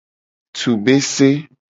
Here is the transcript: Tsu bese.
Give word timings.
Tsu 0.55 0.71
bese. 0.83 1.29